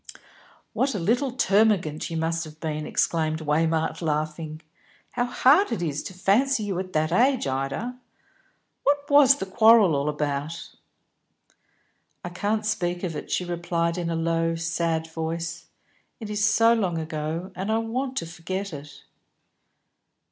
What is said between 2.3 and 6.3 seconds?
have been!" exclaimed Waymark, laughing. "How hard it is to